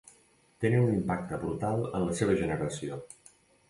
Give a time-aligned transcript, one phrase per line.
[0.65, 3.03] Tenen un impacte brutal en la seva generació.